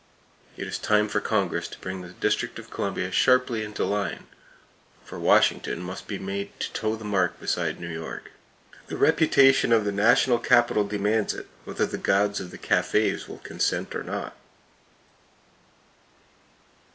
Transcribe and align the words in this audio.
It 0.57 0.65
is 0.65 0.79
time 0.79 1.07
for 1.09 1.21
Congress 1.21 1.67
to 1.67 1.77
bring 1.79 2.01
the 2.01 2.09
District 2.09 2.57
of 2.57 2.71
Columbia 2.71 3.11
sharply 3.11 3.63
into 3.63 3.85
line; 3.85 4.25
for 5.05 5.19
Washington 5.19 5.79
must 5.79 6.07
be 6.07 6.17
made 6.17 6.59
to 6.59 6.73
toe 6.73 6.95
the 6.95 7.05
mark 7.05 7.39
beside 7.39 7.79
New 7.79 7.87
York. 7.87 8.31
The 8.87 8.97
reputation 8.97 9.71
of 9.71 9.85
the 9.85 9.91
national 9.91 10.39
capital 10.39 10.87
demands 10.87 11.35
it, 11.35 11.49
whether 11.65 11.85
the 11.85 11.99
gods 11.99 12.39
of 12.39 12.49
the 12.49 12.57
cafes 12.57 13.27
will 13.27 13.37
consent 13.45 13.93
or 13.93 14.01
not. 14.01 14.35